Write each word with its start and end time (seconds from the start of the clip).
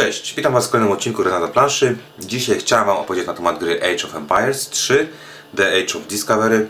Cześć, 0.00 0.34
witam 0.34 0.52
Was 0.52 0.66
w 0.66 0.70
kolejnym 0.70 0.92
odcinku 0.92 1.22
Renata 1.22 1.48
Planszy. 1.48 1.96
Dzisiaj 2.18 2.58
chciałem 2.58 2.86
Wam 2.86 2.96
opowiedzieć 2.96 3.26
na 3.26 3.34
temat 3.34 3.58
gry 3.58 3.80
Age 3.82 4.04
of 4.04 4.14
Empires 4.14 4.68
3 4.68 5.08
The 5.56 5.68
Age 5.68 5.98
of 5.98 6.06
Discovery. 6.06 6.68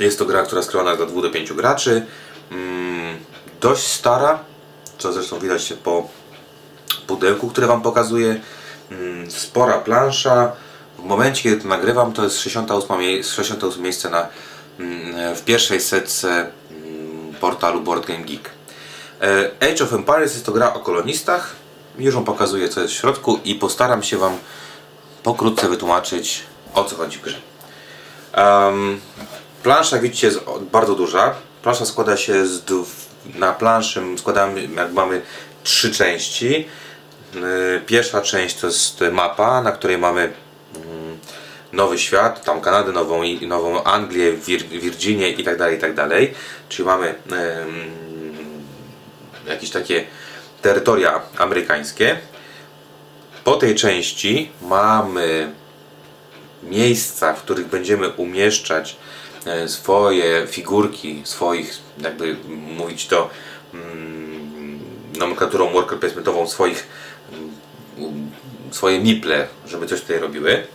Jest 0.00 0.18
to 0.18 0.24
gra, 0.24 0.42
która 0.42 0.62
skrywana 0.62 0.96
dla 0.96 1.06
2 1.06 1.22
do 1.22 1.30
5 1.30 1.52
graczy. 1.52 2.06
Mm, 2.50 3.18
dość 3.60 3.86
stara, 3.86 4.38
co 4.98 5.12
zresztą 5.12 5.38
widać 5.38 5.64
się 5.64 5.76
po 5.76 6.08
pudełku, 7.06 7.50
które 7.50 7.66
Wam 7.66 7.82
pokazuję. 7.82 8.40
Mm, 8.90 9.30
spora 9.30 9.78
plansza. 9.78 10.52
W 10.98 11.02
momencie, 11.02 11.42
kiedy 11.42 11.62
to 11.62 11.68
nagrywam, 11.68 12.12
to 12.12 12.24
jest 12.24 12.38
68, 12.38 12.98
mie 12.98 13.24
68 13.24 13.82
miejsce 13.82 14.10
na, 14.10 14.28
mm, 14.78 15.36
w 15.36 15.44
pierwszej 15.44 15.80
setce 15.80 16.50
portalu 17.40 17.80
Board 17.80 18.06
Game 18.06 18.24
Geek. 18.24 18.50
E, 19.20 19.50
Age 19.72 19.84
of 19.84 19.92
Empires 19.92 20.34
jest 20.34 20.46
to 20.46 20.52
gra 20.52 20.74
o 20.74 20.80
kolonistach. 20.80 21.64
Już 21.98 22.14
Wam 22.14 22.24
pokazuję, 22.24 22.68
co 22.68 22.80
jest 22.80 22.94
w 22.94 22.96
środku 22.96 23.40
i 23.44 23.54
postaram 23.54 24.02
się 24.02 24.18
Wam 24.18 24.38
pokrótce 25.22 25.68
wytłumaczyć, 25.68 26.42
o 26.74 26.84
co 26.84 26.96
chodzi 26.96 27.18
w 27.18 27.22
grze. 27.22 27.40
Um, 28.36 29.00
plansza, 29.62 29.96
jak 29.96 30.02
widzicie, 30.02 30.26
jest 30.26 30.40
bardzo 30.72 30.94
duża. 30.94 31.34
Plansza 31.62 31.84
składa 31.84 32.16
się 32.16 32.46
z 32.46 32.64
na 33.34 33.52
planszy 33.52 34.02
składamy, 34.18 34.68
jak 34.76 34.92
mamy 34.92 35.22
trzy 35.62 35.92
części. 35.92 36.68
E, 37.36 37.80
pierwsza 37.80 38.20
część 38.20 38.56
to 38.56 38.66
jest 38.66 39.04
mapa, 39.12 39.62
na 39.62 39.72
której 39.72 39.98
mamy 39.98 40.32
mm, 40.74 41.18
nowy 41.72 41.98
świat, 41.98 42.44
tam 42.44 42.60
Kanadę, 42.60 42.92
nową, 42.92 43.22
nową 43.42 43.84
Anglię, 43.84 44.32
Vir 44.32 44.62
Virginię 44.62 45.30
i 45.30 45.44
tak 45.44 45.58
dalej, 45.58 45.76
i 45.76 45.80
tak. 45.80 45.92
Czyli 46.68 46.86
mamy 46.86 47.14
jakieś 49.46 49.70
takie 49.70 50.04
terytoria 50.64 51.20
amerykańskie. 51.36 52.18
Po 53.44 53.56
tej 53.56 53.74
części 53.74 54.50
mamy 54.62 55.52
miejsca, 56.62 57.34
w 57.34 57.42
których 57.42 57.66
będziemy 57.66 58.08
umieszczać 58.08 58.96
e, 59.46 59.68
swoje 59.68 60.46
figurki, 60.46 61.22
swoich, 61.24 61.78
jakby 61.98 62.36
mówić 62.48 63.06
to 63.06 63.30
mm, 63.74 64.80
nomenklaturą 65.18 65.72
worker 65.72 65.98
placementową, 65.98 66.48
swoich 66.48 66.86
mm, 67.98 68.30
swoje 68.70 69.00
miple, 69.00 69.48
żeby 69.66 69.86
coś 69.86 70.00
tutaj 70.00 70.18
robiły. 70.18 70.66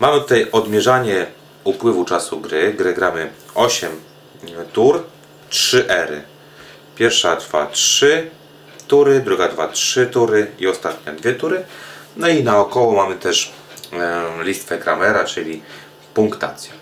Mamy 0.00 0.20
tutaj 0.20 0.46
odmierzanie 0.52 1.26
upływu 1.64 2.04
czasu 2.04 2.40
gry. 2.40 2.74
Grę 2.74 2.94
gramy 2.94 3.30
8 3.54 3.90
tur, 4.72 5.02
3 5.48 5.88
ery. 5.88 6.22
Pierwsza 6.96 7.36
trwa 7.36 7.66
3 7.66 8.30
tury, 8.90 9.20
druga 9.20 9.48
trwa 9.48 9.68
3 9.68 10.06
tury 10.06 10.50
i 10.58 10.66
ostatnia 10.66 11.12
2 11.12 11.32
tury. 11.32 11.64
No 12.16 12.28
i 12.28 12.44
naokoło 12.44 12.92
mamy 12.92 13.16
też 13.16 13.52
e, 13.92 14.44
listwę 14.44 14.78
Kramera, 14.78 15.24
czyli 15.24 15.62
punktację. 16.14 16.72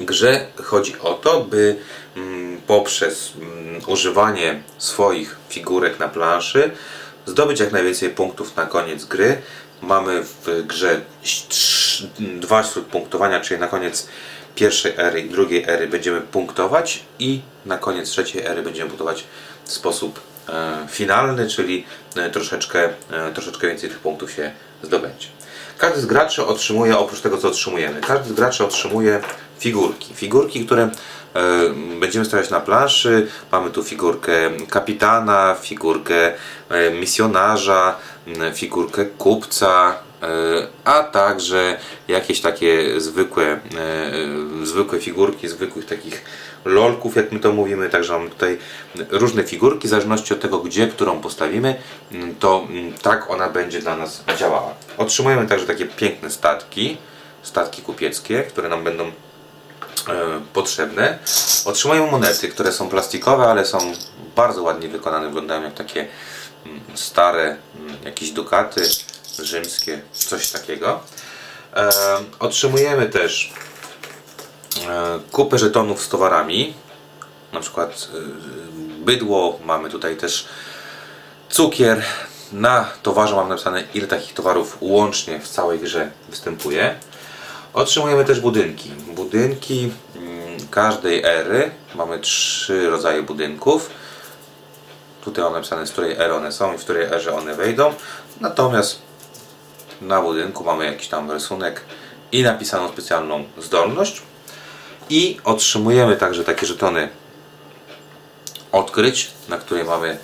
W 0.00 0.04
grze 0.04 0.46
chodzi 0.62 0.94
o 1.00 1.14
to, 1.14 1.40
by 1.40 1.76
mm, 2.16 2.60
poprzez 2.66 3.32
mm, 3.36 3.82
używanie 3.86 4.62
swoich 4.78 5.36
figurek 5.48 5.98
na 5.98 6.08
planszy 6.08 6.70
zdobyć 7.26 7.60
jak 7.60 7.72
najwięcej 7.72 8.10
punktów 8.10 8.56
na 8.56 8.66
koniec 8.66 9.04
gry. 9.04 9.42
Mamy 9.82 10.22
w 10.22 10.66
grze 10.66 11.00
dwa 12.18 12.64
śród 12.64 12.86
punktowania, 12.86 13.40
czyli 13.40 13.60
na 13.60 13.66
koniec 13.66 14.08
pierwszej 14.54 14.92
ery 14.96 15.20
i 15.20 15.30
drugiej 15.30 15.64
ery 15.68 15.88
będziemy 15.88 16.20
punktować 16.20 17.02
i 17.18 17.40
na 17.66 17.78
koniec 17.78 18.08
trzeciej 18.08 18.46
ery 18.46 18.62
będziemy 18.62 18.88
punktować 18.88 19.24
w 19.64 19.72
sposób 19.72 20.29
finalny, 20.88 21.48
czyli 21.48 21.84
e, 22.16 22.30
troszeczkę, 22.30 22.88
e, 23.10 23.32
troszeczkę 23.32 23.68
więcej 23.68 23.88
tych 23.88 23.98
punktów 23.98 24.32
się 24.32 24.52
zdobędzie. 24.82 25.26
Każdy 25.78 26.00
z 26.00 26.06
graczy 26.06 26.46
otrzymuje, 26.46 26.98
oprócz 26.98 27.20
tego 27.20 27.38
co 27.38 27.48
otrzymujemy, 27.48 28.00
każdy 28.00 28.28
z 28.28 28.32
graczy 28.32 28.64
otrzymuje 28.64 29.20
figurki. 29.58 30.14
Figurki, 30.14 30.66
które 30.66 30.90
będziemy 32.00 32.24
stawiać 32.24 32.50
na 32.50 32.60
planszy. 32.60 33.28
Mamy 33.52 33.70
tu 33.70 33.84
figurkę 33.84 34.50
kapitana, 34.70 35.56
figurkę 35.60 36.32
misjonarza, 36.92 37.96
figurkę 38.54 39.04
kupca, 39.06 39.98
E, 40.00 40.09
a 40.84 41.02
także 41.02 41.78
jakieś 42.08 42.40
takie 42.40 43.00
zwykłe, 43.00 43.46
e, 43.46 43.60
zwykłe 44.62 45.00
figurki, 45.00 45.48
zwykłych 45.48 45.86
takich 45.86 46.24
lolków, 46.64 47.16
jak 47.16 47.32
my 47.32 47.40
to 47.40 47.52
mówimy, 47.52 47.88
także 47.88 48.12
mamy 48.12 48.30
tutaj 48.30 48.58
różne 49.10 49.44
figurki, 49.44 49.88
w 49.88 49.90
zależności 49.90 50.34
od 50.34 50.40
tego, 50.40 50.58
gdzie 50.58 50.88
którą 50.88 51.20
postawimy, 51.20 51.74
to 52.38 52.68
tak 53.02 53.30
ona 53.30 53.48
będzie 53.48 53.80
dla 53.80 53.96
nas 53.96 54.24
działała. 54.36 54.74
Otrzymujemy 54.98 55.46
także 55.46 55.66
takie 55.66 55.86
piękne 55.86 56.30
statki, 56.30 56.96
statki 57.42 57.82
kupieckie, 57.82 58.42
które 58.42 58.68
nam 58.68 58.84
będą 58.84 59.04
e, 59.04 59.12
potrzebne. 60.52 61.18
Otrzymujemy 61.64 62.10
monety, 62.10 62.48
które 62.48 62.72
są 62.72 62.88
plastikowe, 62.88 63.44
ale 63.44 63.64
są 63.64 63.78
bardzo 64.36 64.62
ładnie 64.62 64.88
wykonane, 64.88 65.26
wyglądają 65.26 65.62
jak 65.62 65.74
takie 65.74 66.08
stare 66.94 67.56
jakieś 68.04 68.30
dukaty 68.30 68.82
rzymskie, 69.38 70.00
coś 70.12 70.50
takiego. 70.50 71.00
E, 71.76 71.90
otrzymujemy 72.38 73.06
też 73.06 73.52
e, 74.88 75.20
kupę 75.32 75.58
żetonów 75.58 76.02
z 76.02 76.08
towarami, 76.08 76.74
na 77.52 77.60
przykład 77.60 78.08
e, 78.14 78.18
bydło, 79.04 79.58
mamy 79.64 79.90
tutaj 79.90 80.16
też 80.16 80.48
cukier. 81.48 82.02
Na 82.52 82.88
towarze 83.02 83.36
mam 83.36 83.48
napisane 83.48 83.84
ile 83.94 84.06
takich 84.06 84.34
towarów 84.34 84.76
łącznie 84.80 85.40
w 85.40 85.48
całej 85.48 85.78
grze 85.78 86.10
występuje. 86.28 86.94
Otrzymujemy 87.72 88.24
też 88.24 88.40
budynki. 88.40 88.90
Budynki 88.90 89.92
mm, 90.16 90.68
każdej 90.70 91.24
ery, 91.24 91.70
mamy 91.94 92.18
trzy 92.18 92.90
rodzaje 92.90 93.22
budynków. 93.22 93.90
Tutaj 95.24 95.44
mam 95.44 95.52
napisane 95.52 95.86
z 95.86 95.92
której 95.92 96.12
ery 96.12 96.34
one 96.34 96.52
są 96.52 96.74
i 96.74 96.78
w 96.78 96.80
której 96.80 97.04
erze 97.04 97.36
one 97.36 97.54
wejdą. 97.54 97.94
Natomiast 98.40 99.09
na 100.00 100.22
budynku 100.22 100.64
mamy 100.64 100.84
jakiś 100.84 101.08
tam 101.08 101.30
rysunek 101.30 101.84
i 102.32 102.42
napisaną 102.42 102.88
specjalną 102.88 103.44
zdolność 103.58 104.22
i 105.10 105.38
otrzymujemy 105.44 106.16
także 106.16 106.44
takie 106.44 106.66
żetony 106.66 107.08
odkryć, 108.72 109.30
na 109.48 109.56
której 109.58 109.84
mamy 109.84 110.18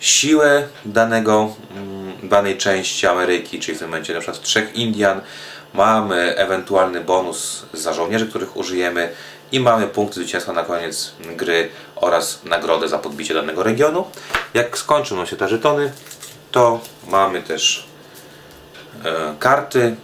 siłę 0.00 0.68
danego, 0.84 1.54
mm, 1.70 2.28
danej 2.28 2.56
części 2.56 3.06
Ameryki, 3.06 3.60
czyli 3.60 3.76
w 3.76 3.78
tym 3.78 3.88
momencie 3.88 4.14
na 4.14 4.20
przykład 4.20 4.42
trzech 4.42 4.74
Indian, 4.74 5.20
mamy 5.74 6.36
ewentualny 6.36 7.00
bonus 7.00 7.66
za 7.72 7.92
żołnierzy, 7.92 8.26
których 8.26 8.56
użyjemy 8.56 9.12
i 9.52 9.60
mamy 9.60 9.86
punkt 9.86 10.14
zwycięstwa 10.14 10.52
na 10.52 10.62
koniec 10.62 11.12
gry 11.36 11.68
oraz 11.96 12.44
nagrodę 12.44 12.88
za 12.88 12.98
podbicie 12.98 13.34
danego 13.34 13.62
regionu. 13.62 14.04
Jak 14.54 14.78
skończą 14.78 15.26
się 15.26 15.36
te 15.36 15.48
żetony, 15.48 15.92
to 16.50 16.80
mamy 17.08 17.42
też 17.42 17.86
E, 19.04 19.34
karty. 19.38 19.96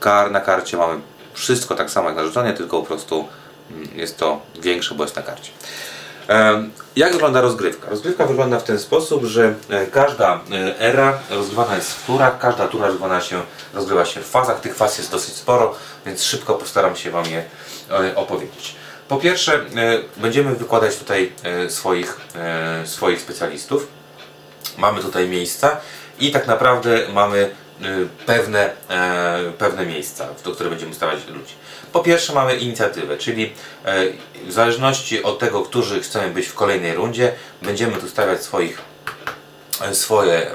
Kar, 0.00 0.30
na 0.30 0.40
karcie 0.40 0.76
mamy 0.76 1.00
wszystko 1.32 1.74
tak 1.74 1.90
samo 1.90 2.08
jak 2.08 2.16
na 2.16 2.24
żetonie, 2.24 2.52
tylko 2.52 2.80
po 2.80 2.86
prostu 2.86 3.28
mm, 3.70 3.88
jest 3.94 4.18
to 4.18 4.40
większe, 4.62 4.94
bo 4.94 5.04
jest 5.04 5.16
na 5.16 5.22
karcie. 5.22 5.52
E, 6.28 6.64
jak 6.96 7.12
wygląda 7.12 7.40
rozgrywka? 7.40 7.90
Rozgrywka 7.90 8.26
wygląda 8.26 8.58
w 8.58 8.64
ten 8.64 8.78
sposób, 8.78 9.24
że 9.24 9.54
e, 9.70 9.86
każda 9.86 10.40
era 10.78 11.18
rozgrywana 11.30 11.76
jest 11.76 11.92
w 11.92 12.06
turach, 12.06 12.38
każda 12.38 12.68
tura 12.68 12.86
rozgrywana 12.86 13.20
się, 13.20 13.42
rozgrywa 13.74 14.04
się 14.04 14.20
w 14.20 14.26
fazach. 14.26 14.60
Tych 14.60 14.74
faz 14.74 14.98
jest 14.98 15.10
dosyć 15.10 15.34
sporo, 15.34 15.74
więc 16.06 16.22
szybko 16.22 16.54
postaram 16.54 16.96
się 16.96 17.10
Wam 17.10 17.24
je 17.26 17.44
opowiedzieć. 18.16 18.74
Po 19.08 19.16
pierwsze, 19.16 19.60
będziemy 20.16 20.54
wykładać 20.54 20.96
tutaj 20.96 21.32
swoich, 21.68 22.20
swoich 22.84 23.20
specjalistów. 23.20 23.86
Mamy 24.78 25.02
tutaj 25.02 25.28
miejsca 25.28 25.76
i 26.18 26.30
tak 26.30 26.46
naprawdę 26.46 26.98
mamy 27.12 27.50
pewne, 28.26 28.70
e, 28.90 29.52
pewne 29.58 29.86
miejsca, 29.86 30.28
do 30.44 30.52
których 30.52 30.70
będziemy 30.70 30.94
stawiać 30.94 31.26
ludzi. 31.26 31.54
Po 31.92 32.00
pierwsze 32.00 32.32
mamy 32.32 32.56
inicjatywę, 32.56 33.16
czyli 33.16 33.52
e, 33.84 34.04
w 34.46 34.52
zależności 34.52 35.22
od 35.22 35.38
tego, 35.38 35.62
którzy 35.62 36.00
chcemy 36.00 36.30
być 36.30 36.46
w 36.46 36.54
kolejnej 36.54 36.94
rundzie, 36.94 37.32
będziemy 37.62 37.96
tu 37.96 38.08
stawiać 38.08 38.42
swoich, 38.42 38.82
e, 39.80 39.94
swoje 39.94 40.50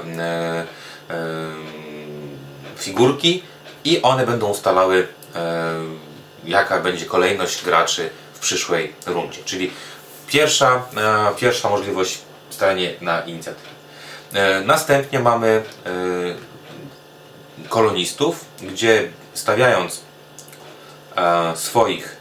figurki 2.76 3.42
i 3.84 4.02
one 4.02 4.26
będą 4.26 4.46
ustalały 4.48 5.08
jaka 6.44 6.80
będzie 6.80 7.06
kolejność 7.06 7.64
graczy 7.64 8.10
w 8.34 8.38
przyszłej 8.38 8.92
rundzie. 9.06 9.38
Czyli 9.44 9.70
pierwsza, 10.26 10.82
pierwsza 11.36 11.70
możliwość 11.70 12.18
stawianie 12.50 12.94
na 13.00 13.20
inicjatywę. 13.20 13.68
Następnie 14.64 15.20
mamy 15.20 15.62
kolonistów, 17.68 18.44
gdzie 18.62 19.08
stawiając 19.34 20.00
e, 21.16 21.56
swoich, 21.56 22.16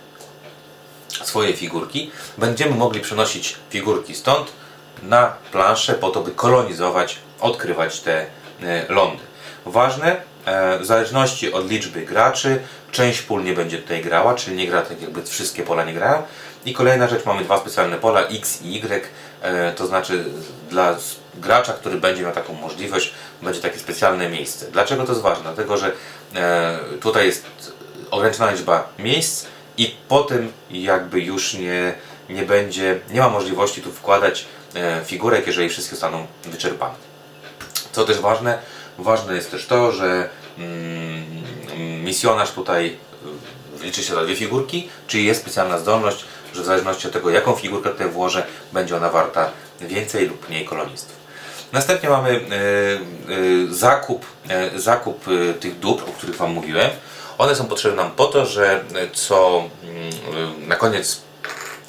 swoje 1.24 1.54
figurki, 1.54 2.12
będziemy 2.38 2.76
mogli 2.76 3.02
przenosić 3.02 3.56
figurki 3.70 4.16
stąd 4.16 4.52
na 5.04 5.34
planszę 5.52 5.94
po 5.94 6.10
to, 6.10 6.22
by 6.22 6.32
kolonizować 6.32 7.20
odkrywać 7.42 8.00
te 8.00 8.26
e, 8.62 8.86
lądy. 8.90 9.24
Ważne, 9.66 10.22
e, 10.46 10.80
w 10.80 10.86
zależności 10.86 11.54
od 11.54 11.70
liczby 11.70 12.02
graczy, 12.02 12.62
część 12.92 13.22
pól 13.22 13.44
nie 13.44 13.54
będzie 13.54 13.78
tutaj 13.78 14.02
grała, 14.02 14.36
czyli 14.36 14.58
nie 14.58 14.68
gra 14.68 14.82
tak 14.82 15.02
jakby 15.02 15.24
wszystkie 15.24 15.64
pola 15.64 15.84
nie 15.84 15.94
grają. 15.94 16.24
I 16.66 16.74
kolejna 16.74 17.08
rzecz, 17.08 17.26
mamy 17.26 17.44
dwa 17.44 17.58
specjalne 17.58 17.98
pola 17.98 18.22
X 18.22 18.62
i 18.62 18.76
Y, 18.76 19.12
to 19.76 19.88
znaczy 19.88 20.26
dla 20.70 20.96
gracza, 21.38 21.74
który 21.74 21.98
będzie 21.98 22.24
miał 22.24 22.32
taką 22.32 22.54
możliwość, 22.54 23.14
będzie 23.42 23.62
takie 23.62 23.80
specjalne 23.80 24.30
miejsce. 24.30 24.72
Dlaczego 24.72 25.04
to 25.04 25.12
jest 25.12 25.22
ważne? 25.22 25.44
Dlatego, 25.44 25.78
że 25.78 25.92
tutaj 27.02 27.26
jest 27.26 27.46
ograniczona 28.12 28.52
liczba 28.52 28.90
miejsc 29.00 29.46
i 29.78 29.96
potem 30.08 30.52
jakby 30.72 31.22
już 31.22 31.54
nie, 31.54 31.94
nie 32.30 32.44
będzie, 32.44 33.00
nie 33.12 33.20
ma 33.20 33.30
możliwości 33.30 33.82
tu 33.82 33.92
wkładać 33.92 34.46
figurek, 35.06 35.48
jeżeli 35.48 35.70
wszystkie 35.70 35.96
zostaną 35.96 36.28
wyczerpane. 36.46 36.96
Co 37.92 38.06
też 38.06 38.20
ważne, 38.20 38.60
ważne 38.98 39.36
jest 39.36 39.52
też 39.52 39.66
to, 39.66 39.92
że 39.92 40.30
mm, 40.58 42.04
misjonarz 42.04 42.52
tutaj 42.52 42.98
y, 43.82 43.84
liczy 43.84 44.04
się 44.04 44.16
za 44.16 44.24
dwie 44.24 44.36
figurki, 44.36 44.90
czyli 45.08 45.26
jest 45.26 45.42
specjalna 45.42 45.80
zdolność, 45.80 46.26
że 46.54 46.62
w 46.62 46.66
zależności 46.66 47.08
od 47.08 47.14
tego 47.14 47.30
jaką 47.30 47.56
figurkę 47.56 47.90
tutaj 47.90 48.10
włożę, 48.10 48.46
będzie 48.74 48.98
ona 48.98 49.10
warta 49.10 49.52
więcej 49.82 50.28
lub 50.28 50.50
mniej 50.50 50.66
kolonistów. 50.66 51.25
Następnie 51.74 52.10
mamy 52.10 52.30
y, 52.30 53.34
y, 53.34 53.76
zakup, 53.76 54.26
zakup 54.76 55.26
tych 55.60 55.80
dóbr, 55.80 56.04
o 56.04 56.14
których 56.14 56.36
Wam 56.36 56.52
mówiłem. 56.52 56.90
One 57.38 57.56
są 57.56 57.66
potrzebne 57.66 58.04
nam 58.04 58.12
po 58.12 58.26
to, 58.26 58.46
że 58.46 58.84
co 59.14 59.64
mm, 59.84 60.68
na 60.68 60.76
koniec, 60.76 61.22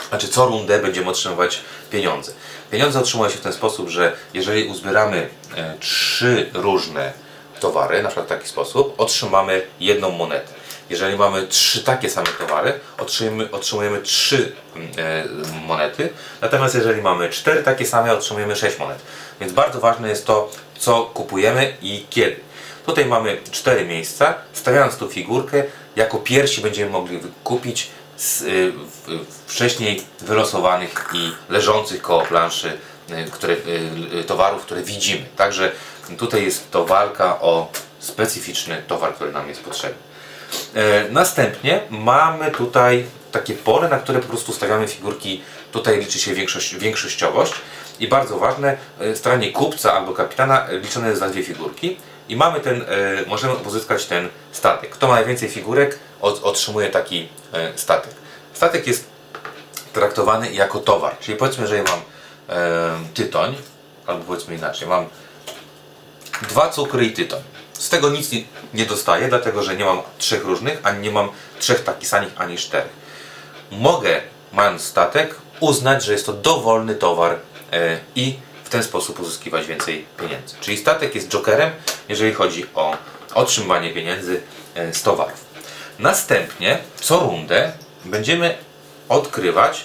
znaczy 0.08 0.28
co 0.28 0.46
rundę 0.46 0.78
będziemy 0.78 1.11
otrzymywać 1.11 1.61
pieniądze. 1.90 2.32
Pieniądze 2.70 3.00
otrzymuje 3.00 3.31
się 3.31 3.37
w 3.37 3.40
ten 3.40 3.52
sposób, 3.52 3.88
że 3.88 4.17
jeżeli 4.34 4.69
uzbieramy 4.69 5.28
e, 5.56 5.75
trzy 5.81 6.50
różne 6.55 7.12
towary, 7.61 8.02
na 8.02 8.08
przykład 8.08 8.26
w 8.26 8.29
taki 8.29 8.49
sposób, 8.49 8.94
otrzymamy 8.99 9.62
jedną 9.81 10.11
monetę. 10.11 10.52
Jeżeli 10.91 11.17
mamy 11.17 11.47
trzy 11.47 11.85
takie 11.85 12.11
same 12.11 12.27
towary, 12.27 12.81
otrzymujemy, 12.99 13.50
otrzymujemy 13.50 14.03
trzy 14.03 14.53
e, 14.99 15.25
monety. 15.67 16.09
Natomiast 16.41 16.75
jeżeli 16.75 17.03
mamy 17.03 17.31
cztery 17.31 17.62
takie 17.62 17.87
same, 17.87 18.12
otrzymujemy 18.12 18.56
sześć 18.56 18.79
monet. 18.79 18.99
Więc 19.41 19.53
bardzo 19.53 19.81
ważne 19.81 20.09
jest 20.09 20.27
to, 20.27 20.50
co 20.79 21.03
kupujemy 21.03 21.77
i 21.83 22.06
kiedy. 22.11 22.37
Tutaj 22.87 23.06
mamy 23.06 23.41
cztery 23.50 23.85
miejsca. 23.85 24.35
Stawiając 24.53 24.97
tu 24.97 25.09
figurkę, 25.09 25.62
jako 25.97 26.19
pierwsi 26.19 26.61
będziemy 26.61 26.91
mogli 26.91 27.21
kupić 27.44 27.91
z 28.17 28.43
y, 28.43 28.73
wcześniej 29.47 30.03
wylosowanych 30.21 31.11
i 31.15 31.32
leżących 31.49 32.03
koło 32.03 32.23
planszy 32.23 32.79
y, 33.11 33.31
które, 33.31 33.55
y, 34.21 34.25
towarów, 34.25 34.62
które 34.62 34.82
widzimy. 34.82 35.27
Także 35.37 35.73
tutaj 36.19 36.44
jest 36.44 36.71
to 36.71 36.85
walka 36.85 37.41
o 37.41 37.69
specyficzny 37.99 38.82
towar, 38.87 39.15
który 39.15 39.32
nam 39.32 39.49
jest 39.49 39.61
potrzebny. 39.61 40.06
E, 40.76 41.08
następnie 41.11 41.81
mamy 41.90 42.50
tutaj 42.50 43.06
takie 43.32 43.55
pole, 43.55 43.88
na 43.88 43.99
które 43.99 44.20
po 44.20 44.28
prostu 44.28 44.52
stawiamy 44.52 44.88
figurki. 44.88 45.43
Tutaj 45.73 45.99
liczy 45.99 46.19
się 46.19 46.34
większość, 46.34 46.76
większościowość 46.76 47.52
i 48.00 48.08
bardzo 48.08 48.38
ważne, 48.38 48.76
stronie 49.14 49.52
kupca 49.52 49.93
albo 49.93 50.12
kapitana 50.12 50.67
liczone 50.70 51.08
jest 51.08 51.20
za 51.20 51.28
dwie 51.28 51.43
figurki 51.43 51.96
i 52.28 52.37
mamy 52.37 52.61
ten, 52.61 52.84
możemy 53.26 53.55
pozyskać 53.55 54.06
ten 54.06 54.28
statek. 54.52 54.90
Kto 54.90 55.08
ma 55.08 55.14
najwięcej 55.14 55.49
figurek, 55.49 55.99
otrzymuje 56.20 56.88
taki 56.88 57.29
e, 57.52 57.72
statek. 57.79 58.14
Statek 58.52 58.87
jest 58.87 59.06
traktowany 59.93 60.52
jako 60.52 60.79
towar, 60.79 61.19
czyli 61.20 61.38
powiedzmy, 61.38 61.67
że 61.67 61.76
ja 61.76 61.82
mam 61.82 62.00
e, 62.49 62.99
tytoń, 63.14 63.55
albo 64.06 64.25
powiedzmy 64.25 64.55
inaczej, 64.55 64.88
mam 64.88 65.06
dwa 66.49 66.69
cukry 66.69 67.06
i 67.06 67.12
tytoń. 67.12 67.43
Z 67.78 67.88
tego 67.88 68.11
nic 68.11 68.31
nie, 68.75 68.87
dostaję, 68.87 69.28
dlatego 69.28 69.62
że 69.62 69.76
nie 69.76 69.84
mam 69.84 70.02
trzech 70.19 70.44
różnych, 70.44 70.81
ani 70.82 71.00
nie 71.00 71.11
mam 71.11 71.28
trzech 71.58 71.84
takich 71.84 72.08
samych, 72.08 72.32
ani 72.37 72.56
czterech. 72.56 72.93
Mogę, 73.70 74.20
mając 74.52 74.82
statek, 74.82 75.34
uznać, 75.61 76.05
że 76.05 76.12
jest 76.12 76.26
to 76.26 76.32
dowolny 76.32 76.94
towar 76.94 77.38
e, 77.73 77.99
i 78.14 78.38
w 78.64 78.69
ten 78.69 78.82
sposób 78.82 79.20
uzyskiwać 79.20 79.67
więcej 79.67 80.06
pieniędzy. 80.20 80.56
Czyli 80.61 80.76
statek 80.76 81.14
jest 81.14 81.28
jokerem, 81.28 81.70
jeżeli 82.08 82.34
chodzi 82.34 82.67
o 82.75 82.96
otrzymywanie 83.34 83.94
pieniędzy 83.94 84.40
e, 84.75 84.94
z 84.94 85.02
towarów. 85.02 85.44
Następnie 85.99 86.79
co 87.00 87.20
rundę 87.20 87.72
będziemy 88.05 88.58
odkrywać 89.08 89.84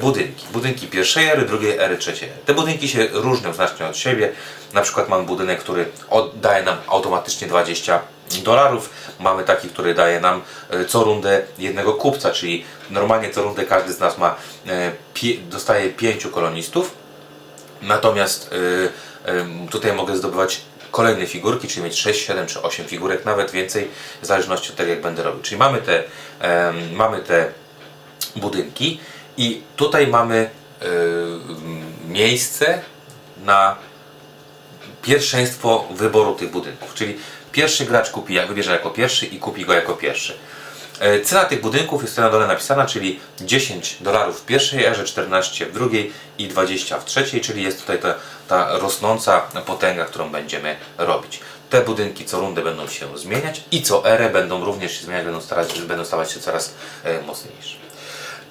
budynki. 0.00 0.46
Budynki 0.52 0.86
pierwszej 0.86 1.28
ery, 1.28 1.42
drugiej 1.42 1.78
ery, 1.78 1.98
trzeciej 1.98 2.28
ery. 2.28 2.38
Te 2.46 2.54
budynki 2.54 2.88
się 2.88 3.08
różnią 3.12 3.52
znacznie 3.52 3.86
od 3.86 3.96
siebie. 3.96 4.32
Na 4.72 4.82
przykład 4.82 5.08
mam 5.08 5.26
budynek, 5.26 5.60
który 5.60 5.86
daje 6.34 6.64
nam 6.64 6.76
automatycznie 6.88 7.48
20 7.48 8.00
dolarów. 8.44 8.90
Mamy 9.20 9.44
taki, 9.44 9.68
który 9.68 9.94
daje 9.94 10.20
nam 10.20 10.42
e, 10.70 10.84
co 10.84 11.04
rundę 11.04 11.42
jednego 11.58 11.94
kupca, 11.94 12.30
czyli 12.30 12.64
normalnie 12.90 13.30
co 13.30 13.42
rundę 13.42 13.64
każdy 13.64 13.92
z 13.92 14.00
nas 14.00 14.18
ma, 14.18 14.36
e, 14.68 14.92
dostaje 15.50 15.90
5 15.90 16.26
kolonistów. 16.26 16.94
Natomiast 17.82 18.50
tutaj 19.70 19.92
mogę 19.92 20.16
zdobywać 20.16 20.60
kolejne 20.90 21.26
figurki, 21.26 21.68
czyli 21.68 21.84
mieć 21.84 22.00
6, 22.00 22.26
7 22.26 22.46
czy 22.46 22.62
8 22.62 22.86
figurek, 22.86 23.24
nawet 23.24 23.50
więcej, 23.50 23.88
w 24.22 24.26
zależności 24.26 24.70
od 24.70 24.76
tego 24.76 24.90
jak 24.90 25.00
będę 25.00 25.22
robił. 25.22 25.42
Czyli 25.42 25.58
mamy 25.58 25.78
te, 25.78 26.02
mamy 26.92 27.20
te 27.20 27.52
budynki 28.36 29.00
i 29.36 29.62
tutaj 29.76 30.06
mamy 30.06 30.50
um, 30.82 32.12
miejsce 32.12 32.80
na 33.44 33.76
pierwszeństwo 35.02 35.88
wyboru 35.90 36.34
tych 36.34 36.50
budynków. 36.50 36.94
Czyli 36.94 37.18
pierwszy 37.52 37.84
gracz 37.84 38.10
kupi, 38.10 38.40
wybierze 38.48 38.72
jako 38.72 38.90
pierwszy 38.90 39.26
i 39.26 39.38
kupi 39.38 39.64
go 39.64 39.72
jako 39.72 39.92
pierwszy. 39.92 40.34
E, 41.00 41.20
cena 41.20 41.44
tych 41.44 41.60
budynków 41.60 42.02
jest 42.02 42.16
tu 42.16 42.20
na 42.20 42.30
dole 42.30 42.46
napisana, 42.46 42.86
czyli 42.86 43.20
10 43.40 43.96
dolarów 44.00 44.40
w 44.40 44.44
pierwszej 44.44 44.84
erze, 44.84 45.04
14 45.04 45.66
w 45.66 45.72
drugiej 45.72 46.12
i 46.38 46.48
20 46.48 46.98
w 46.98 47.04
trzeciej, 47.04 47.40
czyli 47.40 47.62
jest 47.62 47.80
tutaj 47.80 47.98
ta, 47.98 48.14
ta 48.48 48.78
rosnąca 48.78 49.40
potęga, 49.66 50.04
którą 50.04 50.30
będziemy 50.30 50.76
robić. 50.98 51.40
Te 51.70 51.80
budynki 51.80 52.24
co 52.24 52.40
rundę 52.40 52.62
będą 52.62 52.88
się 52.88 53.18
zmieniać 53.18 53.64
i 53.70 53.82
co 53.82 54.10
erę 54.10 54.30
będą 54.30 54.64
również 54.64 54.98
się 54.98 55.04
zmieniać, 55.04 55.24
będą, 55.24 55.40
starać, 55.40 55.80
będą 55.80 56.04
stawać 56.04 56.32
się 56.32 56.40
coraz 56.40 56.74
e, 57.04 57.22
mocniejsze. 57.22 57.76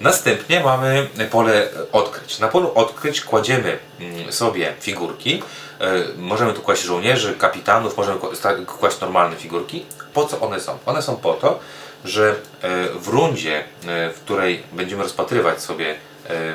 Następnie 0.02 0.60
mamy 0.60 1.08
pole 1.30 1.68
odkryć. 1.92 2.38
Na 2.38 2.48
polu 2.48 2.72
odkryć 2.74 3.20
kładziemy 3.20 3.78
mm, 4.00 4.32
sobie 4.32 4.74
figurki. 4.80 5.42
E, 5.80 5.92
możemy 6.16 6.52
tu 6.52 6.60
kłaść 6.60 6.82
żołnierzy, 6.82 7.34
kapitanów, 7.34 7.96
możemy 7.96 8.18
kłaść 8.66 9.00
normalne 9.00 9.36
figurki. 9.36 9.86
Po 10.14 10.26
co 10.26 10.40
one 10.40 10.60
są? 10.60 10.78
One 10.86 11.02
są 11.02 11.16
po 11.16 11.32
to, 11.32 11.60
że 12.04 12.34
e, 12.62 12.88
w 12.88 13.08
rundzie, 13.08 13.58
e, 13.58 13.64
w 14.10 14.20
której 14.20 14.62
będziemy 14.72 15.02
rozpatrywać 15.02 15.62
sobie 15.62 15.94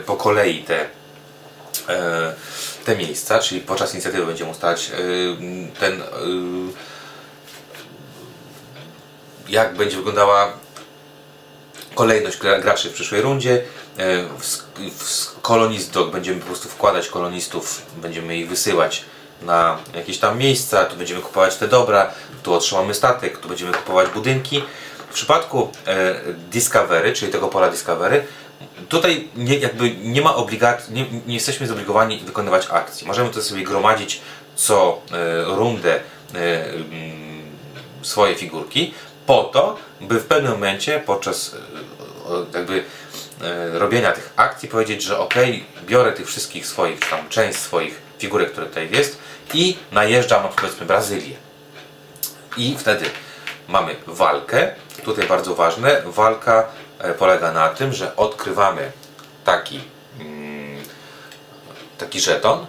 po 0.06 0.16
kolei 0.16 0.64
te, 0.64 0.86
te 2.86 2.96
miejsca, 2.96 3.40
czyli 3.40 3.62
podczas 3.62 3.94
inicjatywy 3.94 4.26
będziemy 4.26 4.52
ustalać 4.52 4.92
ten 5.80 6.04
jak 9.50 9.76
będzie 9.76 9.98
wyglądała 9.98 10.54
kolejność 11.98 12.38
graczy 12.38 12.90
w 12.90 12.94
przyszłej 12.94 13.22
rundzie. 13.22 13.64
W 15.00 15.42
kolonist 15.42 15.94
będziemy 16.12 16.40
po 16.40 16.46
prostu 16.46 16.70
wkładać 16.70 17.08
kolonistów, 17.08 17.82
będziemy 18.02 18.38
ich 18.38 18.50
wysyłać 18.50 19.06
na 19.42 19.78
jakieś 19.96 20.18
tam 20.18 20.38
miejsca, 20.38 20.86
tu 20.86 20.96
będziemy 20.96 21.22
kupować 21.22 21.56
te 21.56 21.68
dobra, 21.68 22.12
tu 22.44 22.54
otrzymamy 22.54 22.94
statek, 22.94 23.38
tu 23.38 23.50
będziemy 23.50 23.72
kupować 23.72 24.10
budynki 24.10 24.64
w 25.10 25.14
przypadku 25.14 25.72
e, 25.88 26.16
Discovery, 26.52 27.14
czyli 27.14 27.32
tego 27.32 27.48
pola 27.48 27.70
Discovery, 27.70 28.26
tutaj 28.90 29.28
nie, 29.36 29.58
jakby 29.58 29.92
nie 29.92 30.22
ma 30.22 30.36
obligacji, 30.36 30.94
nie, 30.94 31.06
nie, 31.28 31.34
jesteśmy 31.34 31.68
zobligowani 31.68 32.20
wykonywać 32.20 32.68
akcji. 32.72 33.08
Możemy 33.08 33.30
to 33.30 33.42
sobie 33.42 33.64
gromadzić 33.64 34.22
co 34.56 35.02
e, 35.12 35.44
rundę 35.44 36.00
e, 36.36 36.66
swoje 38.02 38.36
figurki 38.36 38.94
po 39.28 39.44
to, 39.44 39.78
by 40.02 40.20
w 40.20 40.26
pewnym 40.26 40.52
momencie 40.52 41.04
podczas 41.06 41.56
jakby 42.54 42.84
robienia 43.74 44.12
tych 44.12 44.34
akcji 44.36 44.70
powiedzieć, 44.70 45.04
że 45.04 45.20
ok, 45.20 45.34
biorę 45.86 46.12
tych 46.12 46.28
wszystkich 46.28 46.68
swoich, 46.68 47.00
tam 47.00 47.30
część 47.30 47.60
swoich 47.60 48.02
figurek, 48.20 48.52
które 48.52 48.68
tutaj 48.68 48.90
jest 48.92 49.18
i 49.54 49.78
najeżdżam 49.92 50.44
na 50.44 50.50
powiedzmy 50.50 50.86
Brazylię. 50.86 51.36
I 52.58 52.76
wtedy 52.78 53.06
mamy 53.68 53.96
walkę. 54.08 54.72
Tutaj 55.04 55.28
bardzo 55.28 55.56
ważne, 55.56 56.02
walka 56.06 56.68
e, 57.00 57.14
polega 57.14 57.52
na 57.52 57.70
tym, 57.70 57.94
że 57.94 58.16
odkrywamy 58.16 58.92
taki, 59.46 59.82
mm, 60.20 60.84
taki 61.98 62.20
żeton. 62.20 62.66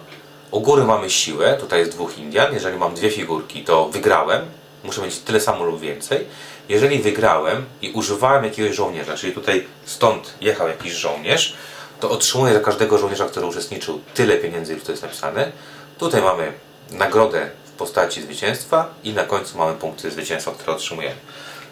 U 0.51 0.61
góry 0.61 0.83
mamy 0.83 1.09
siłę, 1.09 1.57
tutaj 1.59 1.79
jest 1.79 1.91
dwóch 1.91 2.17
Indian. 2.17 2.53
Jeżeli 2.53 2.77
mam 2.77 2.95
dwie 2.95 3.11
figurki, 3.11 3.63
to 3.63 3.89
wygrałem. 3.89 4.58
Muszę 4.83 5.01
mieć 5.01 5.17
tyle 5.17 5.41
samo 5.41 5.63
lub 5.63 5.79
więcej. 5.79 6.25
Jeżeli 6.69 6.99
wygrałem 6.99 7.65
i 7.81 7.91
używałem 7.91 8.43
jakiegoś 8.43 8.75
żołnierza, 8.75 9.17
czyli 9.17 9.33
tutaj 9.33 9.67
stąd 9.85 10.33
jechał 10.41 10.67
jakiś 10.67 10.93
żołnierz, 10.93 11.55
to 11.99 12.09
otrzymuję 12.09 12.53
za 12.53 12.59
każdego 12.59 12.97
żołnierza, 12.97 13.25
który 13.25 13.45
uczestniczył, 13.45 14.01
tyle 14.13 14.37
pieniędzy, 14.37 14.73
ile 14.73 14.81
to 14.81 14.91
jest 14.91 15.03
napisane. 15.03 15.51
Tutaj 15.97 16.21
mamy 16.21 16.53
nagrodę 16.91 17.49
w 17.65 17.71
postaci 17.71 18.21
zwycięstwa 18.21 18.89
i 19.03 19.13
na 19.13 19.23
końcu 19.23 19.57
mamy 19.57 19.73
punkty 19.73 20.11
zwycięstwa, 20.11 20.51
które 20.51 20.73
otrzymujemy. 20.73 21.15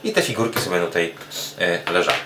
I 0.03 0.13
te 0.13 0.21
figurki 0.21 0.61
sobie 0.61 0.79
tutaj 0.79 1.13
e, 1.59 1.91
leżały. 1.91 2.17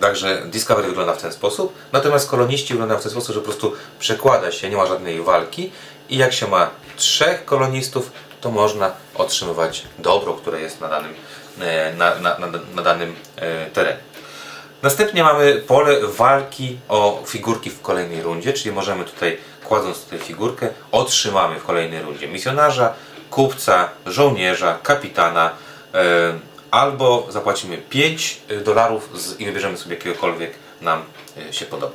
Także 0.00 0.42
Discovery 0.46 0.88
wygląda 0.88 1.14
w 1.14 1.22
ten 1.22 1.32
sposób, 1.32 1.74
natomiast 1.92 2.30
koloniści 2.30 2.74
wygląda 2.74 2.98
w 2.98 3.02
ten 3.02 3.10
sposób, 3.10 3.34
że 3.34 3.40
po 3.40 3.44
prostu 3.44 3.72
przekłada 3.98 4.52
się, 4.52 4.70
nie 4.70 4.76
ma 4.76 4.86
żadnej 4.86 5.22
walki 5.22 5.72
i 6.08 6.16
jak 6.16 6.32
się 6.32 6.46
ma 6.46 6.70
trzech 6.96 7.44
kolonistów, 7.44 8.10
to 8.40 8.50
można 8.50 8.92
otrzymywać 9.14 9.82
dobro, 9.98 10.34
które 10.34 10.60
jest 10.60 10.80
na 10.80 10.88
danym, 10.88 11.14
e, 11.60 11.94
na, 11.94 12.14
na, 12.14 12.38
na, 12.38 12.46
na 12.74 12.82
danym 12.82 13.14
e, 13.36 13.66
terenie. 13.70 13.98
Następnie 14.82 15.22
mamy 15.22 15.54
pole 15.54 16.00
walki 16.06 16.78
o 16.88 17.22
figurki 17.26 17.70
w 17.70 17.82
kolejnej 17.82 18.22
rundzie, 18.22 18.52
czyli 18.52 18.74
możemy 18.74 19.04
tutaj, 19.04 19.38
kładąc 19.64 20.04
tutaj 20.04 20.18
figurkę, 20.18 20.68
otrzymamy 20.92 21.60
w 21.60 21.64
kolejnej 21.64 22.02
rundzie 22.02 22.28
misjonarza, 22.28 22.94
kupca, 23.30 23.88
żołnierza, 24.06 24.78
kapitana, 24.82 25.50
e, 25.94 25.98
albo 26.70 27.26
zapłacimy 27.28 27.78
5 27.78 28.40
dolarów 28.64 29.08
i 29.38 29.44
wybierzemy 29.44 29.76
sobie 29.76 29.96
jakiegokolwiek 29.96 30.54
nam 30.80 31.02
się 31.50 31.66
podoba. 31.66 31.92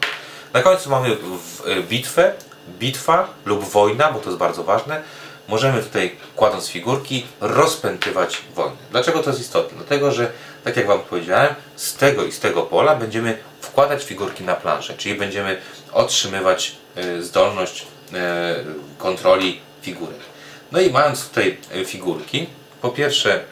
Na 0.54 0.62
końcu 0.62 0.90
mamy 0.90 1.18
bitwę, 1.90 2.34
bitwa 2.80 3.28
lub 3.46 3.64
wojna, 3.64 4.12
bo 4.12 4.20
to 4.20 4.26
jest 4.26 4.40
bardzo 4.40 4.64
ważne. 4.64 5.02
Możemy 5.48 5.84
tutaj, 5.84 6.16
kładąc 6.36 6.68
figurki, 6.68 7.26
rozpętywać 7.42 8.38
wojnę. 8.56 8.78
Dlaczego 8.92 9.24
to 9.24 9.30
jest 9.30 9.42
istotne? 9.42 9.78
Dlatego, 9.78 10.12
że 10.12 10.32
tak 10.64 10.78
jak 10.78 10.88
Wam 10.88 11.00
powiedziałem, 11.00 11.56
z 11.76 11.96
tego 11.96 12.24
i 12.24 12.32
z 12.32 12.40
tego 12.40 12.62
pola 12.62 12.96
będziemy 12.96 13.38
wkładać 13.62 14.04
figurki 14.04 14.44
na 14.44 14.56
planszę, 14.56 14.94
czyli 14.98 15.16
będziemy 15.16 15.62
otrzymywać 15.92 16.76
e, 16.96 17.22
zdolność 17.22 17.88
e, 18.14 18.56
kontroli 18.98 19.62
figurek. 19.82 20.20
No 20.72 20.82
i 20.82 20.90
mając 20.90 21.28
tutaj 21.28 21.58
e, 21.72 21.86
figurki, 21.86 22.48
po 22.82 22.90
pierwsze 22.90 23.44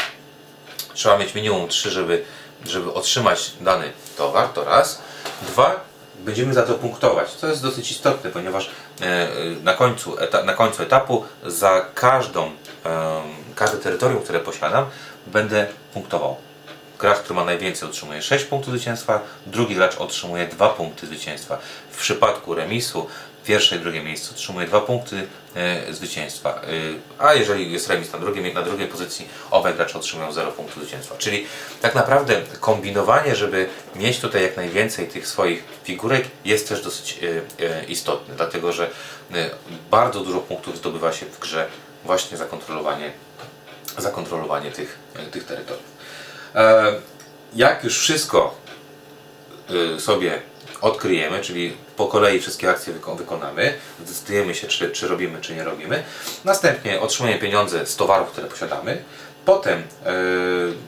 trzeba 0.94 1.18
mieć 1.18 1.36
minimum 1.36 1.68
3, 1.68 1.90
żeby, 1.92 2.24
żeby 2.66 2.94
otrzymać 2.94 3.52
dany 3.62 3.92
towar, 4.18 4.48
to 4.48 4.64
raz. 4.64 5.02
Dwa, 5.42 5.89
będziemy 6.26 6.54
za 6.54 6.64
to 6.64 6.74
punktować, 6.74 7.32
co 7.32 7.48
jest 7.48 7.64
dosyć 7.64 7.92
istotne, 7.92 8.30
ponieważ 8.30 8.70
e, 9.02 9.28
na 9.64 9.74
końcu, 9.74 10.16
na 10.46 10.54
końcu 10.54 10.84
etapu 10.84 11.26
za 11.46 11.86
każdą, 11.96 12.44
em, 12.46 12.54
każde 13.56 13.78
terytorium, 13.78 14.24
które 14.24 14.40
posiadam, 14.40 14.86
będę 15.28 15.68
punktował. 15.94 16.36
Gracz, 17.00 17.18
który 17.18 17.36
ma 17.36 17.46
najwięcej 17.46 17.90
otrzymuje 17.90 18.22
6 18.22 18.46
punktów 18.46 18.74
zwycięstwa, 18.74 19.22
drugi 19.46 19.76
gracz 19.76 19.98
otrzymuje 19.98 20.48
2 20.48 20.70
punkty 20.70 21.08
zwycięstwa. 21.08 21.58
W 21.92 21.98
przypadku 21.98 22.56
remisu 22.56 23.08
pierwsze 23.46 23.76
i 23.76 23.80
drugie 23.80 24.04
miejsce 24.04 24.32
otrzymuje 24.32 24.68
2 24.68 24.82
punkty 24.82 25.28
e, 25.56 25.94
zwycięstwa. 25.94 26.50
E, 26.50 26.62
a 27.18 27.34
jeżeli 27.34 27.72
jest 27.72 27.90
remis 27.90 28.14
na, 28.14 28.20
drugim, 28.20 28.54
na 28.54 28.62
drugiej 28.62 28.88
pozycji, 28.88 29.28
obaj 29.52 29.74
gracze 29.74 29.98
otrzymują 29.98 30.32
0 30.32 30.52
punktów 30.52 30.84
zwycięstwa. 30.84 31.16
Czyli 31.18 31.46
tak 31.82 31.96
naprawdę 31.96 32.42
kombinowanie, 32.60 33.36
żeby 33.36 33.70
mieć 33.96 34.20
tutaj 34.20 34.44
jak 34.44 34.58
najwięcej 34.58 35.08
tych 35.08 35.28
swoich 35.28 35.64
figurek 35.84 36.26
jest 36.46 36.70
też 36.70 36.82
dosyć 36.82 37.20
e, 37.60 37.84
istotne, 37.86 38.36
dlatego 38.36 38.72
że 38.72 38.90
bardzo 39.92 40.20
dużo 40.20 40.40
punktów 40.40 40.78
zdobywa 40.78 41.14
się 41.14 41.26
w 41.26 41.40
grze 41.40 41.68
właśnie 42.06 42.38
za 42.38 42.46
kontrolowanie, 42.46 43.12
za 43.98 44.12
kontrolowanie 44.12 44.72
tych, 44.72 45.00
tych 45.32 45.44
terytoriów. 45.44 45.84
Jak 47.56 47.84
już 47.84 48.00
wszystko 48.00 48.56
sobie 50.00 50.42
odkryjemy, 50.82 51.42
czyli 51.42 51.78
po 51.98 52.08
kolei 52.08 52.40
wszystkie 52.40 52.70
akcje 52.70 52.94
wyko- 52.94 53.18
wykonamy, 53.18 53.74
zdecydujemy 54.06 54.56
się, 54.56 54.68
czy, 54.68 54.92
czy 54.92 55.08
robimy, 55.08 55.42
czy 55.42 55.56
nie 55.56 55.64
robimy. 55.64 56.04
Następnie 56.46 57.02
otrzymujemy 57.02 57.42
pieniądze 57.42 57.86
z 57.86 57.96
towarów, 57.96 58.30
które 58.32 58.48
posiadamy. 58.48 59.04
Potem 59.46 59.80
y, 59.80 59.84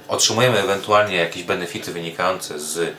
otrzymujemy 0.07 0.59
ewentualnie 0.59 1.17
jakieś 1.17 1.43
benefity 1.43 1.91
wynikające 1.91 2.59
z, 2.59 2.77
y, 2.77 2.93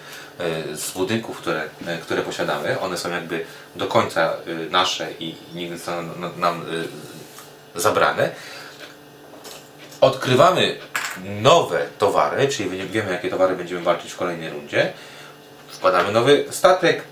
z 0.77 0.91
budynków, 0.91 1.39
które, 1.39 1.63
y, 1.65 1.99
które 2.03 2.23
posiadamy. 2.23 2.81
One 2.81 2.99
są 2.99 3.11
jakby 3.11 3.45
do 3.77 3.87
końca 3.87 4.37
nasze 4.71 5.09
i 5.21 5.35
nigdy 5.55 5.79
zostaną 5.79 6.17
nam, 6.17 6.41
nam 6.41 6.65
zabrane 7.75 8.31
odkrywamy 10.03 10.77
nowe 11.25 11.87
towary, 11.99 12.49
czyli 12.49 12.87
wiemy 12.87 13.13
jakie 13.13 13.31
towary 13.31 13.57
będziemy 13.57 13.81
walczyć 13.81 14.13
w 14.13 14.17
kolejnej 14.17 14.51
rundzie. 14.51 14.93
Wkładamy 15.83 16.13
nowy 16.13 16.45
statek 16.51 17.03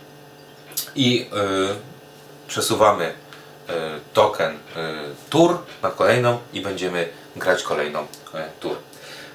i 0.94 1.22
y, 1.22 2.48
przesuwamy 2.48 3.04
y, 3.04 3.72
token 4.12 4.54
y, 4.54 4.58
tur 5.30 5.58
na 5.82 5.90
kolejną 5.90 6.38
i 6.52 6.60
będziemy 6.60 7.08
grać 7.36 7.62
kolejną 7.62 8.02
y, 8.02 8.06
tur. 8.60 8.76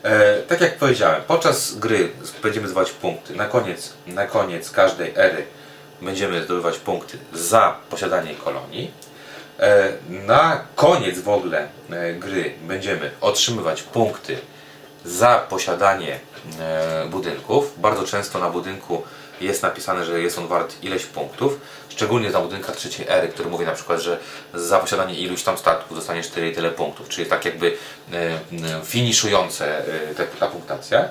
E, 0.04 0.42
tak 0.42 0.62
jak 0.62 0.78
powiedziałem, 0.78 1.22
podczas 1.28 1.76
gry 1.76 2.12
będziemy 2.44 2.68
zdobywać 2.68 2.92
punkty. 2.92 3.36
Na 3.36 3.46
koniec, 3.46 3.94
na 4.08 4.28
koniec 4.28 4.72
każdej 4.72 5.14
ery 5.16 5.46
będziemy 6.02 6.44
zdobywać 6.44 6.78
punkty 6.78 7.18
za 7.34 7.76
posiadanie 7.90 8.36
kolonii. 8.36 8.92
E, 9.60 9.92
Na 10.10 10.66
koniec 10.76 11.20
w 11.20 11.30
ogóle 11.30 11.68
e, 11.92 12.14
gry 12.14 12.54
będziemy 12.68 13.12
otrzymywać 13.22 13.84
punkty 13.84 14.38
za 15.06 15.46
posiadanie 15.50 16.14
e, 16.14 16.35
budynków. 17.10 17.82
Bardzo 17.82 18.04
często 18.04 18.40
na 18.40 18.50
budynku 18.50 19.04
jest 19.42 19.64
napisane, 19.64 20.06
że 20.06 20.22
jest 20.22 20.38
on 20.38 20.48
wart 20.48 20.84
ileś 20.84 21.06
punktów. 21.06 21.60
Szczególnie 21.90 22.32
za 22.32 22.40
budynkach 22.40 22.76
trzeciej 22.76 23.06
ery, 23.10 23.28
który 23.28 23.50
mówi 23.50 23.66
na 23.66 23.72
przykład, 23.72 24.00
że 24.00 24.20
za 24.54 24.80
posiadanie 24.80 25.16
iluś 25.16 25.44
tam 25.44 25.58
statków 25.58 25.98
dostaniesz 25.98 26.28
tyle 26.28 26.48
i 26.48 26.56
tyle 26.56 26.72
punktów. 26.72 27.10
Czyli 27.10 27.30
tak 27.30 27.46
jakby 27.46 27.78
e, 28.14 28.16
e, 28.16 28.40
finiszujące 28.86 29.78
e, 30.10 30.16
ta, 30.16 30.24
ta 30.40 30.48
punktacja. 30.48 31.00
E, 31.00 31.10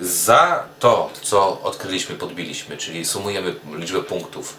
Za 0.00 0.64
to, 0.78 1.10
co 1.22 1.62
odkryliśmy, 1.62 2.16
podbiliśmy, 2.16 2.76
czyli 2.76 3.04
sumujemy 3.04 3.54
liczbę 3.76 4.02
punktów 4.02 4.56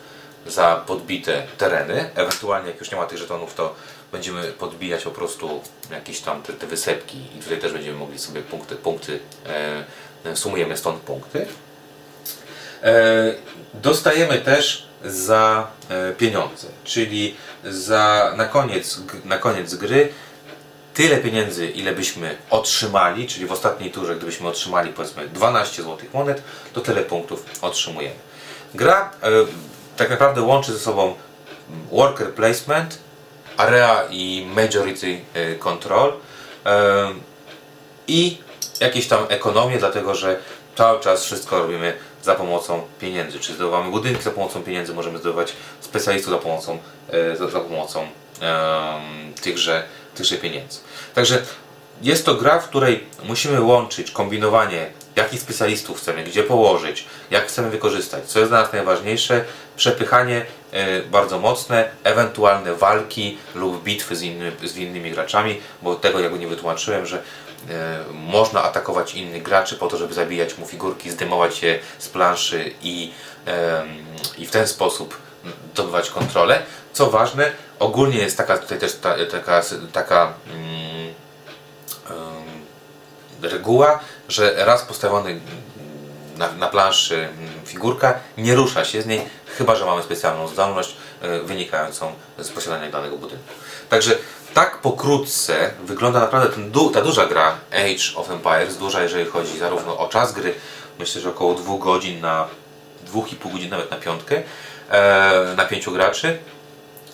za 0.47 0.83
podbite 0.87 1.43
tereny. 1.57 2.09
Ewentualnie 2.15 2.69
jak 2.69 2.79
już 2.79 2.91
nie 2.91 2.97
ma 2.97 3.05
tych 3.05 3.17
żetonów, 3.17 3.53
to 3.55 3.75
będziemy 4.11 4.43
podbijać 4.43 5.03
po 5.03 5.11
prostu 5.11 5.61
jakieś 5.91 6.19
tam 6.19 6.41
te, 6.41 6.53
te 6.53 6.67
wysepki 6.67 7.17
i 7.37 7.43
tutaj 7.43 7.57
też 7.57 7.73
będziemy 7.73 7.97
mogli 7.97 8.19
sobie 8.19 8.41
punkty, 8.41 8.75
punkty 8.75 9.19
e, 10.25 10.35
sumujemy 10.35 10.77
stąd 10.77 11.01
punkty. 11.01 11.47
E, 12.83 13.33
dostajemy 13.73 14.37
też 14.37 14.87
za 15.05 15.67
e, 15.89 16.13
pieniądze, 16.13 16.67
czyli 16.83 17.35
za, 17.63 18.33
na, 18.37 18.45
koniec, 18.45 18.99
na 19.25 19.37
koniec 19.37 19.75
gry 19.75 20.09
tyle 20.93 21.17
pieniędzy, 21.17 21.67
ile 21.67 21.93
byśmy 21.93 22.37
otrzymali, 22.49 23.27
czyli 23.27 23.45
w 23.45 23.51
ostatniej 23.51 23.91
turze, 23.91 24.15
gdybyśmy 24.15 24.47
otrzymali 24.47 24.93
powiedzmy 24.93 25.27
12 25.27 25.83
złotych 25.83 26.13
monet, 26.13 26.43
to 26.73 26.81
tyle 26.81 27.01
punktów 27.01 27.45
otrzymujemy. 27.61 28.15
Gra 28.73 29.11
e, 29.23 29.29
tak 29.97 30.09
naprawdę 30.09 30.41
łączy 30.41 30.73
ze 30.73 30.79
sobą 30.79 31.15
worker 31.91 32.33
placement, 32.33 32.99
area 33.59 34.03
i 34.09 34.47
majority 34.55 35.21
e, 35.33 35.55
control 35.55 36.13
e, 36.65 37.11
i 38.07 38.37
jakieś 38.79 39.07
tam 39.07 39.25
ekonomię, 39.29 39.77
dlatego 39.77 40.15
że 40.15 40.39
cały 40.75 40.99
czas 40.99 41.25
wszystko 41.25 41.59
robimy 41.59 41.93
za 42.23 42.35
pomocą 42.35 42.81
pieniędzy. 42.99 43.39
Czy 43.39 43.53
zdobywamy 43.53 43.91
budynki 43.91 44.23
za 44.23 44.31
pomocą 44.31 44.63
pieniędzy, 44.63 44.93
możemy 44.93 45.19
zdobywać 45.19 45.53
specjalistów 45.79 46.33
za 46.33 46.37
pomocą, 46.39 46.77
e, 47.11 47.35
za, 47.35 47.59
pomocą 47.59 48.07
tychże, 49.41 49.83
tychże 50.15 50.37
pieniędzy. 50.37 50.79
Także 51.15 51.43
jest 52.01 52.25
to 52.25 52.35
gra, 52.35 52.59
w 52.59 52.69
której 52.69 53.03
musimy 53.23 53.61
łączyć 53.61 54.11
kombinowanie, 54.11 54.91
jakich 55.15 55.41
specjalistów 55.41 55.97
chcemy, 55.97 56.23
gdzie 56.23 56.43
położyć, 56.43 57.05
jak 57.31 57.47
chcemy 57.47 57.69
wykorzystać. 57.69 58.25
Co 58.25 58.39
jest 58.39 58.51
dla 58.51 58.61
nas 58.61 58.73
najważniejsze, 58.73 59.45
przepychanie 59.75 60.45
bardzo 61.11 61.39
mocne, 61.39 61.89
ewentualne 62.03 62.75
walki 62.75 63.37
lub 63.55 63.83
bitwy 63.83 64.15
z, 64.15 64.21
inny, 64.21 64.51
z 64.63 64.77
innymi 64.77 65.11
graczami, 65.11 65.61
bo 65.81 65.95
tego 65.95 66.19
jakby 66.19 66.39
nie 66.39 66.47
wytłumaczyłem, 66.47 67.05
że 67.05 67.17
e, 67.69 67.99
można 68.13 68.63
atakować 68.63 69.15
innych 69.15 69.43
graczy 69.43 69.75
po 69.75 69.87
to, 69.87 69.97
żeby 69.97 70.13
zabijać 70.13 70.57
mu 70.57 70.65
figurki, 70.65 71.11
zdejmować 71.11 71.63
je 71.63 71.79
z 71.99 72.09
planszy 72.09 72.71
i, 72.81 73.11
i 74.37 74.45
w 74.45 74.51
ten 74.51 74.67
sposób 74.67 75.17
zdobywać 75.73 76.09
kontrolę. 76.09 76.61
Co 76.93 77.09
ważne, 77.09 77.51
ogólnie 77.79 78.17
jest 78.17 78.37
taka 78.37 78.57
tutaj 78.57 78.79
też 78.79 78.95
ta, 78.95 79.15
taka, 79.31 79.61
taka 79.93 80.33
em, 80.51 81.13
reguła, 83.41 83.99
że 84.29 84.65
raz 84.65 84.81
postawiony 84.81 85.39
na, 86.37 86.51
na 86.51 86.67
planszy 86.67 87.29
figurka 87.65 88.19
nie 88.37 88.55
rusza 88.55 88.85
się 88.85 89.01
z 89.01 89.05
niej, 89.05 89.21
chyba 89.57 89.75
że 89.75 89.85
mamy 89.85 90.03
specjalną 90.03 90.47
zdolność 90.47 90.95
e, 91.21 91.39
wynikającą 91.39 92.13
z 92.37 92.49
posiadania 92.49 92.91
danego 92.91 93.17
budynku. 93.17 93.53
Także 93.89 94.17
tak 94.53 94.77
pokrótce 94.77 95.71
wygląda 95.83 96.19
naprawdę 96.19 96.49
ta 96.93 97.01
duża 97.01 97.25
gra 97.25 97.57
Age 97.71 98.15
of 98.15 98.29
Empires, 98.29 98.77
duża 98.77 99.03
jeżeli 99.03 99.25
chodzi 99.25 99.59
zarówno 99.59 99.97
o 99.97 100.07
czas 100.07 100.33
gry, 100.33 100.53
myślę, 100.99 101.21
że 101.21 101.29
około 101.29 101.53
2 101.53 101.77
godzin 101.77 102.21
na 102.21 102.47
2,5 103.13 103.51
godzin 103.51 103.69
nawet 103.69 103.91
na 103.91 103.97
piątkę, 103.97 104.41
e, 104.89 105.53
na 105.57 105.65
pięciu 105.65 105.91
graczy. 105.91 106.37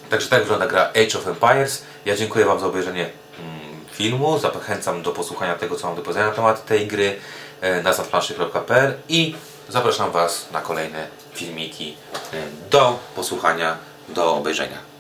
Także 0.10 0.30
tak 0.30 0.42
wygląda 0.42 0.68
gra 0.68 0.90
Age 0.90 1.20
of 1.20 1.28
Empires. 1.28 1.84
Ja 2.06 2.16
dziękuję 2.16 2.46
Wam 2.46 2.60
za 2.60 2.66
obejrzenie 2.66 3.10
mm, 3.40 3.86
filmu. 3.92 4.40
Zachęcam 4.40 5.02
do 5.02 5.12
posłuchania 5.12 5.56
tego, 5.56 5.76
co 5.76 5.88
mam 5.88 5.96
do 5.96 6.02
powiedzenia 6.02 6.28
na 6.28 6.34
temat 6.34 6.66
tej 6.66 6.88
gry 6.88 7.16
e, 7.62 7.84
na 7.84 7.94
zaplanszy.pl 7.94 8.94
i 9.10 9.36
zapraszam 9.70 10.12
Was 10.12 10.48
na 10.52 10.62
kolejne 10.62 11.08
filmiki 11.36 11.98
e, 12.34 12.70
do 12.72 13.00
posłuchania, 13.16 13.78
do 14.10 14.36
obejrzenia. 14.36 14.95